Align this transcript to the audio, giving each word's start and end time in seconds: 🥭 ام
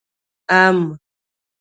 🥭 0.47 0.53
ام 0.55 0.77